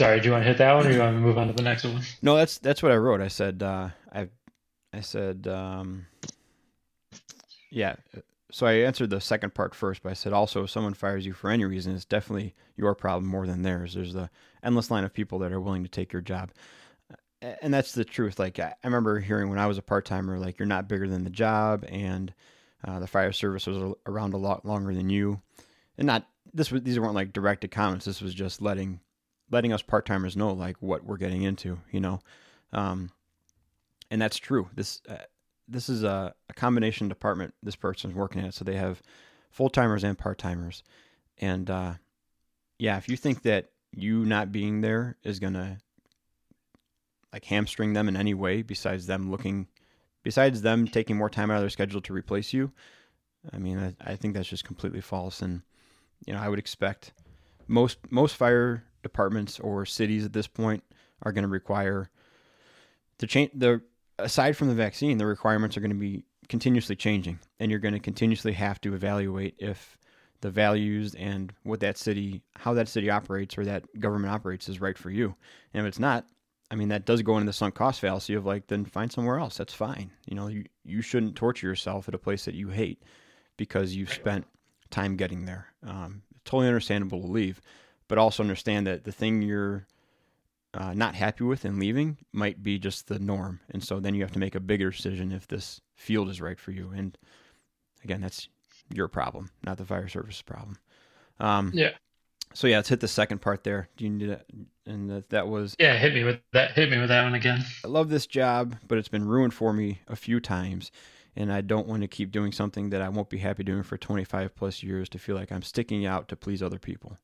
[0.00, 1.48] Sorry, do you want to hit that one, or do you want to move on
[1.48, 2.00] to the next one?
[2.22, 3.20] No, that's that's what I wrote.
[3.20, 4.28] I said uh, I
[4.94, 6.06] I said um,
[7.70, 7.96] yeah.
[8.52, 11.32] So I answered the second part first, but I said also if someone fires you
[11.32, 13.94] for any reason, it's definitely your problem more than theirs.
[13.94, 14.30] There's the
[14.62, 16.50] endless line of people that are willing to take your job,
[17.42, 18.38] and that's the truth.
[18.38, 21.24] Like I remember hearing when I was a part timer, like you're not bigger than
[21.24, 22.32] the job, and
[22.86, 25.42] uh, the fire service was around a lot longer than you,
[25.98, 28.04] and not this was these weren't like directed comments.
[28.04, 29.00] This was just letting
[29.50, 32.20] letting us part timers know like what we're getting into, you know,
[32.72, 33.10] um,
[34.10, 34.68] and that's true.
[34.74, 35.16] This uh,
[35.68, 39.02] this is a, a, combination department this person's working at, so they have
[39.50, 40.82] full timers and part timers,
[41.38, 41.94] and uh,
[42.78, 45.78] yeah, if you think that you not being there is gonna
[47.32, 49.68] like hamstring them in any way, besides them looking,
[50.22, 52.72] besides them taking more time out of their schedule to replace you,
[53.52, 55.62] I mean, I, I think that's just completely false, and
[56.26, 57.12] you know, I would expect
[57.68, 60.82] most most fire departments or cities at this point
[61.22, 62.10] are going to require
[63.18, 63.82] to change the
[64.18, 67.94] aside from the vaccine, the requirements are going to be continuously changing, and you're going
[67.94, 69.96] to continuously have to evaluate if
[70.40, 74.80] the values and what that city, how that city operates or that government operates is
[74.80, 75.34] right for you.
[75.74, 76.26] And if it's not,
[76.70, 79.38] I mean, that does go into the sunk cost fallacy of like, then find somewhere
[79.38, 79.56] else.
[79.56, 80.10] That's fine.
[80.26, 83.02] You know, you, you shouldn't torture yourself at a place that you hate
[83.56, 84.46] because you've spent
[84.90, 85.68] time getting there.
[85.86, 87.60] Um, totally understandable to leave
[88.10, 89.86] but also understand that the thing you're
[90.74, 93.60] uh, not happy with and leaving might be just the norm.
[93.70, 96.58] And so then you have to make a bigger decision if this field is right
[96.58, 96.90] for you.
[96.90, 97.16] And
[98.02, 98.48] again, that's
[98.92, 100.76] your problem, not the fire service problem.
[101.38, 101.90] Um, yeah.
[102.52, 103.88] so yeah, let's hit the second part there.
[103.96, 104.46] Do you need that?
[104.86, 105.96] And that, that was yeah.
[105.96, 106.72] Hit me with that.
[106.72, 107.64] Hit me with that one again.
[107.84, 110.90] I love this job, but it's been ruined for me a few times,
[111.40, 113.96] and I don't want to keep doing something that I won't be happy doing for
[113.96, 117.16] 25 plus years to feel like I'm sticking out to please other people.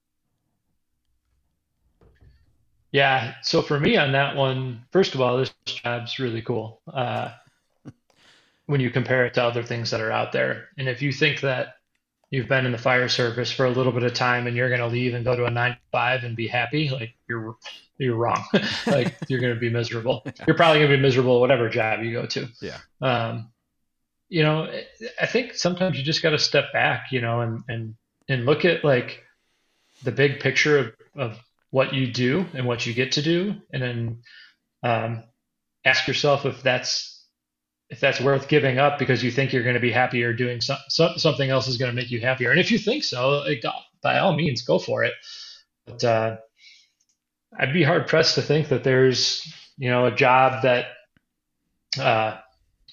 [2.92, 3.34] Yeah.
[3.42, 6.80] So for me on that one, first of all, this job's really cool.
[6.92, 7.32] Uh,
[8.66, 11.42] when you compare it to other things that are out there, and if you think
[11.42, 11.74] that
[12.30, 14.80] you've been in the fire service for a little bit of time and you're going
[14.80, 17.56] to leave and go to a nine to five and be happy, like you're
[17.98, 18.42] you're wrong.
[18.86, 20.26] like you're going to be miserable.
[20.46, 22.48] You're probably going to be miserable whatever job you go to.
[22.60, 22.78] Yeah.
[23.00, 23.50] Um,
[24.28, 24.68] you know,
[25.20, 27.94] I think sometimes you just got to step back, you know, and and
[28.28, 29.22] and look at like
[30.02, 31.38] the big picture of, of
[31.70, 34.18] what you do and what you get to do, and then
[34.82, 35.24] um,
[35.84, 37.24] ask yourself if that's
[37.88, 40.78] if that's worth giving up because you think you're going to be happier doing some,
[40.88, 42.50] something else is going to make you happier.
[42.50, 43.62] And if you think so, like,
[44.02, 45.14] by all means, go for it.
[45.86, 46.36] But uh,
[47.56, 49.46] I'd be hard pressed to think that there's,
[49.78, 50.86] you know, a job that
[51.98, 52.38] uh,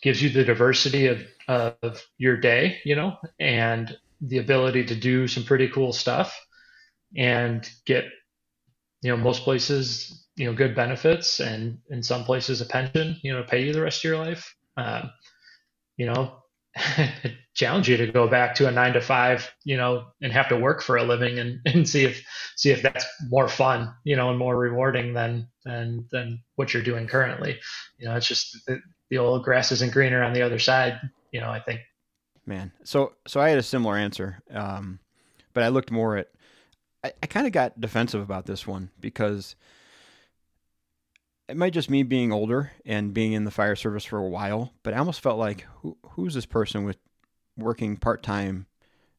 [0.04, 5.28] gives you the diversity of, of your day, you know, and the ability to do
[5.28, 6.40] some pretty cool stuff
[7.18, 8.06] and get,
[9.04, 13.34] you know, most places, you know, good benefits and in some places a pension, you
[13.34, 15.12] know, pay you the rest of your life um,
[15.98, 16.34] you know,
[17.56, 20.58] challenge you to go back to a nine to five, you know, and have to
[20.58, 22.24] work for a living and, and see if
[22.56, 26.84] see if that's more fun, you know, and more rewarding than than than what you're
[26.84, 27.60] doing currently.
[28.00, 28.58] You know, it's just
[29.14, 31.00] the, old grass isn't greener on the other side.
[31.32, 31.82] You know, I think.
[32.46, 35.00] Man, so so I had a similar answer, um,
[35.54, 36.30] but I looked more at.
[37.04, 39.56] I, I kind of got defensive about this one because
[41.48, 44.74] it might just me being older and being in the fire service for a while,
[44.84, 46.98] but I almost felt like who, who's this person with
[47.58, 48.66] working part time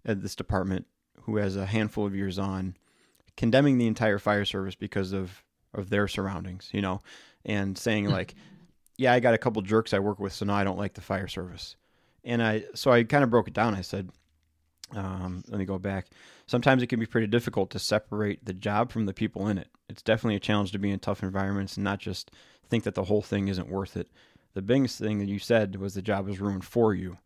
[0.04, 0.86] at this department
[1.22, 2.76] who has a handful of years on,
[3.36, 5.42] condemning the entire fire service because of
[5.74, 7.00] of their surroundings, you know,
[7.44, 8.34] and saying like,
[8.96, 11.00] yeah, I got a couple jerks I work with, so now I don't like the
[11.00, 11.76] fire service.
[12.24, 13.74] And I so I kind of broke it down.
[13.74, 14.10] I said,
[14.94, 16.08] um, let me go back.
[16.46, 19.68] Sometimes it can be pretty difficult to separate the job from the people in it.
[19.88, 22.30] It's definitely a challenge to be in tough environments and not just
[22.68, 24.08] think that the whole thing isn't worth it.
[24.54, 27.18] The biggest thing that you said was the job was ruined for you.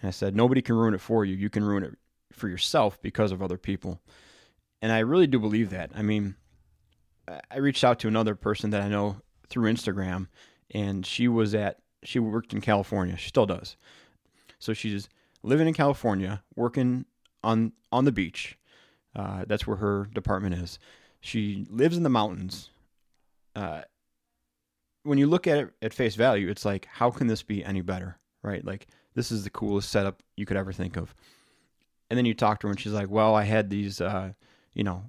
[0.00, 1.34] And I said, nobody can ruin it for you.
[1.34, 1.98] You can ruin it
[2.32, 4.00] for yourself because of other people.
[4.80, 5.90] And I really do believe that.
[5.94, 6.36] I mean,
[7.50, 9.16] I reached out to another person that I know
[9.48, 10.28] through Instagram,
[10.72, 13.16] and she was at, she worked in California.
[13.16, 13.76] She still does.
[14.58, 15.08] So she's
[15.42, 17.04] living in California, working
[17.42, 18.56] on on the beach.
[19.16, 20.78] Uh, that's where her department is.
[21.20, 22.70] She lives in the mountains.
[23.56, 23.82] Uh,
[25.02, 27.80] when you look at it at face value, it's like, how can this be any
[27.80, 28.64] better, right?
[28.64, 31.14] Like, this is the coolest setup you could ever think of.
[32.08, 34.32] And then you talk to her, and she's like, well, I had these, uh,
[34.74, 35.04] you know,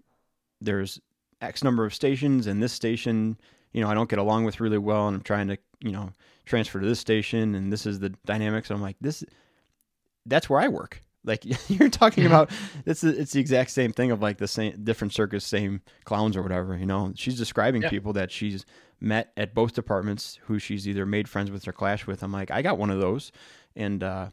[0.60, 1.00] there's
[1.42, 3.38] X number of stations, and this station,
[3.74, 6.12] you know, I don't get along with really well, and I'm trying to, you know,
[6.46, 8.70] transfer to this station, and this is the dynamics.
[8.70, 9.24] I'm like, this
[10.26, 11.04] that's where I work.
[11.24, 12.50] Like you're talking about,
[12.84, 16.42] it's it's the exact same thing of like the same different circus, same clowns or
[16.42, 16.76] whatever.
[16.76, 17.92] You know, she's describing yeah.
[17.92, 18.66] people that she's
[19.00, 22.24] met at both departments who she's either made friends with or clashed with.
[22.24, 23.32] I'm like, I got one of those,
[23.76, 24.32] and uh,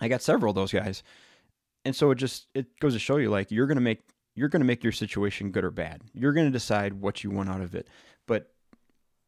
[0.00, 1.02] I got several of those guys,
[1.84, 4.02] and so it just it goes to show you like you're gonna make
[4.36, 6.00] you're gonna make your situation good or bad.
[6.12, 7.88] You're gonna decide what you want out of it,
[8.28, 8.53] but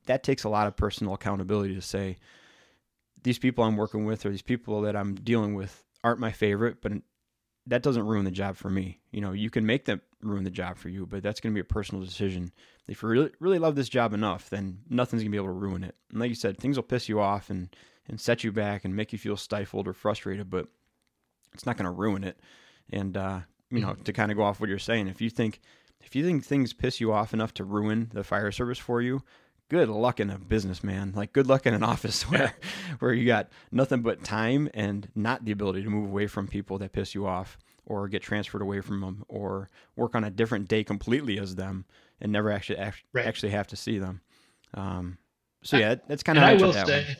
[0.06, 2.18] that takes a lot of personal accountability to say
[3.22, 6.80] these people I'm working with or these people that I'm dealing with aren't my favorite,
[6.80, 6.92] but
[7.66, 9.00] that doesn't ruin the job for me.
[9.10, 11.54] You know, you can make them ruin the job for you, but that's going to
[11.54, 12.52] be a personal decision.
[12.86, 15.52] If you really really love this job enough, then nothing's going to be able to
[15.52, 15.96] ruin it.
[16.10, 17.74] And like you said, things will piss you off and
[18.08, 20.68] and set you back and make you feel stifled or frustrated, but
[21.52, 22.38] it's not going to ruin it.
[22.90, 23.40] And uh,
[23.70, 25.60] you know, to kind of go off what you're saying, if you think
[26.00, 29.22] if you think things piss you off enough to ruin the fire service for you,
[29.68, 31.12] good luck in a business, man.
[31.14, 32.54] Like good luck in an office where
[32.98, 36.78] where you got nothing but time and not the ability to move away from people
[36.78, 40.68] that piss you off or get transferred away from them or work on a different
[40.68, 41.84] day completely as them
[42.20, 42.78] and never actually
[43.12, 43.26] right.
[43.26, 44.20] actually have to see them.
[44.74, 45.18] Um,
[45.62, 47.16] so yeah, that's kind of I will say, one.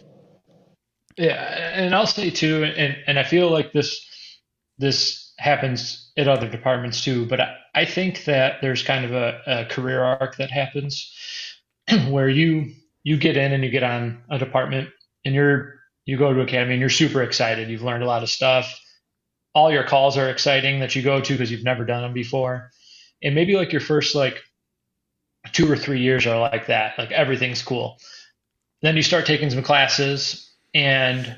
[1.17, 4.05] yeah, and I'll say too, and and I feel like this
[4.79, 9.41] this happens at other departments too, but I, I think that there's kind of a,
[9.47, 11.13] a career arc that happens
[12.09, 12.73] where you
[13.03, 14.91] you get in and you get on a department
[15.25, 17.69] and you're you go to academy and you're super excited.
[17.69, 18.81] You've learned a lot of stuff.
[19.55, 22.71] All your calls are exciting that you go to because you've never done them before.
[23.23, 24.43] And maybe like your first like
[25.53, 26.99] two or three years are like that.
[26.99, 27.99] Like everything's cool.
[28.83, 31.35] Then you start taking some classes and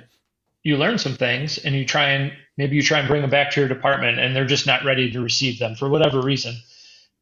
[0.62, 3.52] you learn some things and you try and maybe you try and bring them back
[3.52, 6.56] to your department and they're just not ready to receive them for whatever reason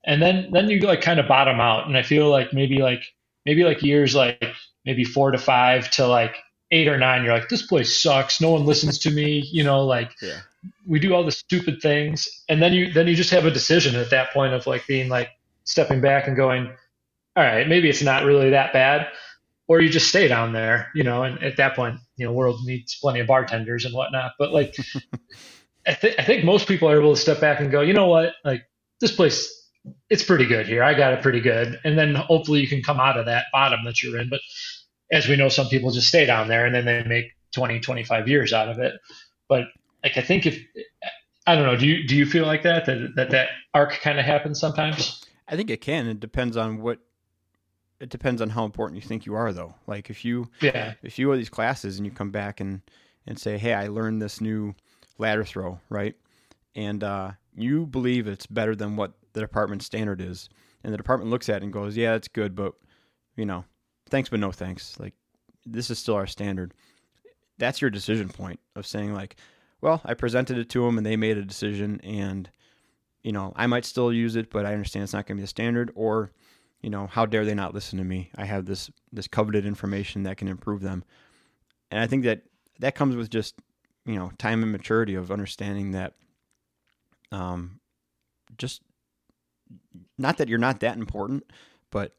[0.07, 1.87] and then then you like kind of bottom out.
[1.87, 3.03] And i feel like maybe like
[3.45, 4.43] maybe like years like
[4.85, 6.37] maybe four to five to like
[6.71, 8.41] eight or nine you're like this place sucks.
[8.41, 10.41] No one listens to me you know like yeah.
[10.87, 12.29] we do all the stupid things.
[12.49, 15.09] And then you then you just have a decision at that point of like being
[15.09, 15.31] like
[15.65, 16.69] stepping back and going
[17.37, 19.09] all right maybe it's not really that bad
[19.69, 22.61] or you just stay down there you know and at that point you know world
[22.65, 24.33] needs plenty of bartenders and whatnot.
[24.39, 24.77] But like
[25.87, 28.07] I, th- I think most people are able to step back and go you know
[28.07, 28.35] what?
[28.45, 28.63] Like
[29.01, 29.66] this place
[30.11, 30.83] it's pretty good here.
[30.83, 31.79] I got it pretty good.
[31.85, 34.29] And then hopefully you can come out of that bottom that you're in.
[34.29, 34.41] But
[35.13, 38.29] as we know, some people just stay down there and then they make 20, 25
[38.29, 38.95] years out of it.
[39.49, 39.65] But
[40.03, 40.59] like, I think if,
[41.47, 44.19] I don't know, do you, do you feel like that, that, that, that arc kind
[44.19, 45.25] of happens sometimes?
[45.49, 46.07] I think it can.
[46.07, 46.99] It depends on what,
[48.01, 49.75] it depends on how important you think you are though.
[49.87, 52.83] Like if you, yeah, if you go to these classes and you come back and,
[53.27, 54.75] and say, Hey, I learned this new
[55.19, 56.15] ladder throw, right?
[56.75, 60.49] And, uh, you believe it's better than what the department standard is,
[60.83, 62.73] and the department looks at it and goes, "Yeah, that's good, but
[63.37, 63.67] you know,
[64.09, 64.99] thanks but no thanks.
[64.99, 65.13] Like
[65.67, 66.73] this is still our standard."
[67.59, 69.37] That's your decision point of saying like,
[69.83, 72.51] "Well, I presented it to them and they made a decision, and
[73.23, 75.45] you know, I might still use it, but I understand it's not going to be
[75.45, 76.33] the standard." Or,
[76.81, 78.31] you know, how dare they not listen to me?
[78.37, 81.05] I have this this coveted information that can improve them,
[81.91, 82.45] and I think that
[82.79, 83.55] that comes with just
[84.07, 86.15] you know time and maturity of understanding that
[87.33, 87.81] um,
[88.57, 88.81] just
[90.19, 91.45] not that you're not that important,
[91.91, 92.13] but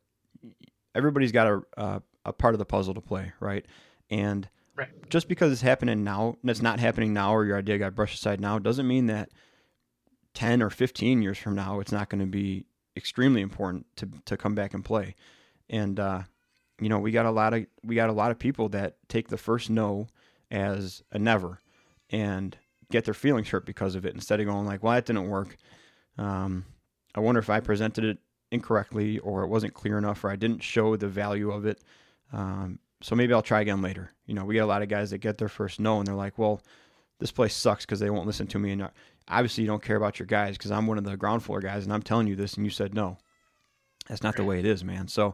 [0.95, 3.65] everybody's got a a, a part of the puzzle to play, right?
[4.09, 4.89] And right.
[5.09, 8.15] just because it's happening now, and it's not happening now, or your idea got brushed
[8.15, 9.29] aside now, doesn't mean that
[10.33, 14.37] ten or fifteen years from now, it's not going to be extremely important to to
[14.37, 15.15] come back and play.
[15.69, 16.23] And uh,
[16.79, 19.29] you know, we got a lot of we got a lot of people that take
[19.29, 20.07] the first no
[20.51, 21.59] as a never,
[22.09, 22.57] and
[22.91, 25.57] get their feelings hurt because of it instead of going like, "Well, that didn't work."
[26.17, 26.65] Um,
[27.17, 28.19] I wonder if I presented it
[28.51, 31.83] incorrectly or it wasn't clear enough or I didn't show the value of it.
[32.31, 34.11] Um, so maybe I'll try again later.
[34.27, 36.13] You know, we get a lot of guys that get their first no and they're
[36.13, 36.61] like, well,
[37.19, 38.71] this place sucks because they won't listen to me.
[38.71, 38.89] And
[39.27, 41.85] obviously, you don't care about your guys because I'm one of the ground floor guys
[41.85, 43.17] and I'm telling you this and you said no.
[44.07, 45.07] That's not the way it is, man.
[45.07, 45.33] So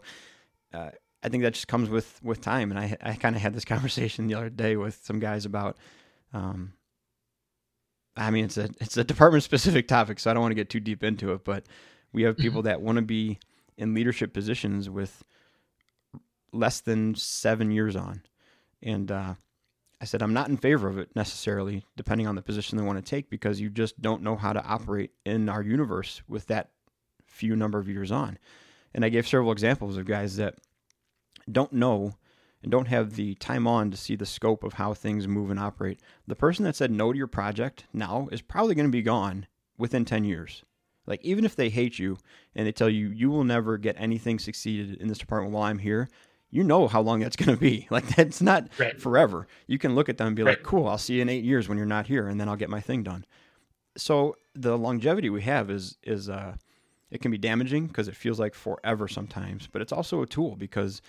[0.73, 0.91] uh,
[1.21, 2.71] I think that just comes with with time.
[2.71, 5.77] And I I kind of had this conversation the other day with some guys about
[6.31, 6.71] um,
[8.15, 10.69] I mean, it's a it's a department specific topic, so I don't want to get
[10.69, 11.43] too deep into it.
[11.43, 11.65] But
[12.11, 12.67] we have people mm-hmm.
[12.67, 13.39] that want to be
[13.77, 15.23] in leadership positions with
[16.51, 18.21] less than seven years on,
[18.81, 19.33] and uh,
[19.99, 23.03] I said I'm not in favor of it necessarily, depending on the position they want
[23.03, 26.69] to take, because you just don't know how to operate in our universe with that
[27.25, 28.37] few number of years on.
[28.93, 30.55] And I gave several examples of guys that
[31.51, 32.13] don't know
[32.63, 35.59] and don't have the time on to see the scope of how things move and
[35.59, 39.01] operate, the person that said no to your project now is probably going to be
[39.01, 39.45] gone
[39.77, 40.63] within 10 years.
[41.05, 42.17] Like, even if they hate you
[42.55, 45.79] and they tell you you will never get anything succeeded in this department while I'm
[45.79, 46.07] here,
[46.49, 47.87] you know how long that's going to be.
[47.91, 48.99] Like, that's not right.
[48.99, 49.45] forever.
[49.67, 50.57] You can look at them and be right.
[50.57, 52.55] like, cool, I'll see you in eight years when you're not here, and then I'll
[52.55, 53.25] get my thing done.
[53.97, 56.55] So, the longevity we have is, is, uh,
[57.11, 60.55] it can be damaging because it feels like forever sometimes, but it's also a tool
[60.55, 61.01] because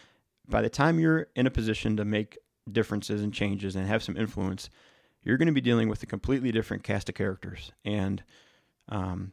[0.49, 2.39] by the time you're in a position to make
[2.71, 4.71] differences and changes and have some influence,
[5.23, 7.73] you're going to be dealing with a completely different cast of characters.
[7.85, 8.23] And
[8.89, 9.33] um,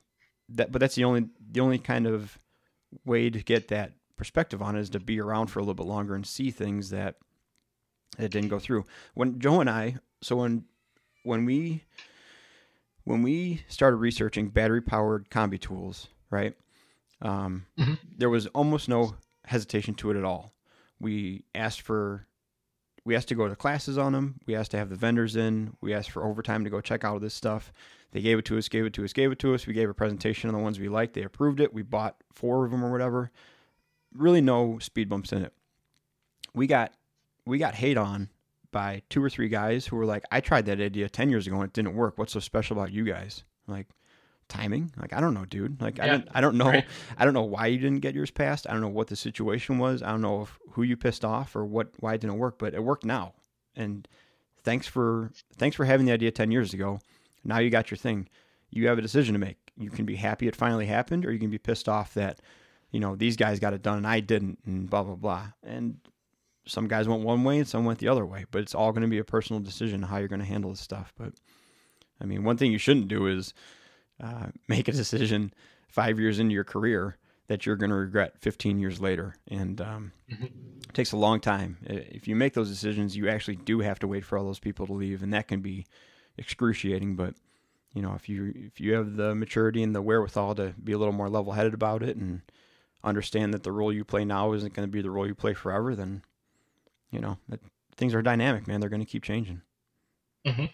[0.49, 2.39] that, but that's the only the only kind of
[3.05, 5.85] way to get that perspective on it is to be around for a little bit
[5.85, 7.15] longer and see things that
[8.17, 8.85] that didn't go through.
[9.13, 10.65] When Joe and I, so when
[11.23, 11.83] when we
[13.03, 16.53] when we started researching battery powered combi tools, right?
[17.21, 17.93] Um, mm-hmm.
[18.17, 20.53] There was almost no hesitation to it at all
[21.01, 22.27] we asked for
[23.03, 24.39] we asked to go to classes on them.
[24.45, 25.75] We asked to have the vendors in.
[25.81, 27.73] We asked for overtime to go check out of this stuff.
[28.11, 29.65] They gave it to us, gave it to us, gave it to us.
[29.65, 31.13] We gave a presentation on the ones we liked.
[31.13, 31.73] They approved it.
[31.73, 33.31] We bought four of them or whatever.
[34.13, 35.53] Really no speed bumps in it.
[36.53, 36.93] We got
[37.45, 38.29] we got hate on
[38.71, 41.57] by two or three guys who were like, I tried that idea 10 years ago
[41.57, 42.17] and it didn't work.
[42.17, 43.43] What's so special about you guys?
[43.67, 43.87] like,
[44.51, 44.91] timing.
[44.99, 45.81] Like i don't know dude.
[45.81, 46.03] Like yeah.
[46.03, 46.85] i don't i don't know right.
[47.17, 48.67] i don't know why you didn't get yours passed.
[48.69, 50.03] I don't know what the situation was.
[50.03, 52.73] I don't know if, who you pissed off or what why it didn't work but
[52.73, 53.33] it worked now.
[53.75, 54.07] And
[54.63, 56.99] thanks for thanks for having the idea 10 years ago.
[57.43, 58.27] Now you got your thing.
[58.69, 59.57] You have a decision to make.
[59.77, 62.41] You can be happy it finally happened or you can be pissed off that
[62.91, 65.47] you know these guys got it done and i didn't and blah blah blah.
[65.63, 65.97] And
[66.67, 69.01] some guys went one way and some went the other way but it's all going
[69.01, 71.13] to be a personal decision how you're going to handle this stuff.
[71.17, 71.33] But
[72.19, 73.53] i mean one thing you shouldn't do is
[74.21, 75.53] uh, make a decision
[75.87, 77.17] five years into your career
[77.47, 79.35] that you're going to regret 15 years later.
[79.49, 80.45] And um, mm-hmm.
[80.45, 81.77] it takes a long time.
[81.83, 84.87] If you make those decisions, you actually do have to wait for all those people
[84.87, 85.85] to leave, and that can be
[86.37, 87.15] excruciating.
[87.15, 87.33] But
[87.93, 90.97] you know, if you if you have the maturity and the wherewithal to be a
[90.97, 92.41] little more level headed about it and
[93.03, 95.53] understand that the role you play now isn't going to be the role you play
[95.53, 96.21] forever, then
[97.09, 97.59] you know that
[97.97, 98.79] things are dynamic, man.
[98.79, 99.61] They're going to keep changing.
[100.45, 100.65] Mm-hmm.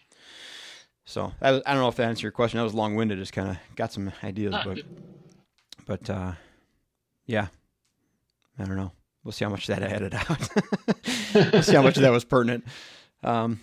[1.08, 2.58] So I, I don't know if that answered your question.
[2.58, 3.18] That was long winded.
[3.18, 4.80] Just kind of got some ideas, Ah, but
[5.86, 6.34] but uh,
[7.26, 7.47] yeah,
[8.60, 8.91] I don't know.
[9.24, 10.49] We'll see how much that added out.
[11.53, 12.66] we'll see how much of that was pertinent.
[13.24, 13.62] Um,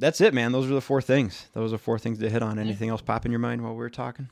[0.00, 0.50] that's it, man.
[0.50, 1.46] Those are the four things.
[1.52, 2.58] Those are four things to hit on.
[2.58, 4.28] Anything else pop in your mind while we were talking?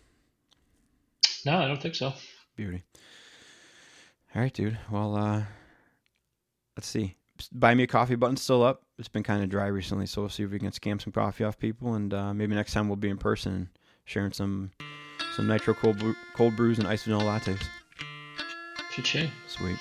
[1.47, 2.13] no, I don't think so.
[2.57, 2.83] Beauty.
[4.35, 4.79] All right, dude.
[4.91, 5.43] Well, uh,
[6.77, 7.15] let's see.
[7.53, 8.83] Buy me a coffee button's still up.
[8.99, 11.45] It's been kind of dry recently, so we'll see if we can scam some coffee
[11.45, 13.69] off people, and uh, maybe next time we'll be in person
[14.05, 14.73] sharing some
[15.37, 17.63] some nitro cold brew, cold brews and iced vanilla lattes.
[18.93, 19.31] Cha-ching.
[19.47, 19.79] Sweet.